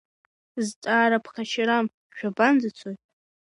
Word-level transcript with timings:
Зҵаара 0.65 1.23
ԥхашьарам, 1.25 1.85
шәабанӡацои? 2.15 2.95